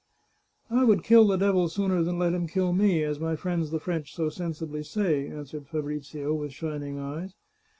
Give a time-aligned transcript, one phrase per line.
[0.71, 3.79] "I would kill the devil sooner than let him kill me, as my friends the
[3.79, 7.35] French so sensibly say," answered Fabrizio, with shining eyes.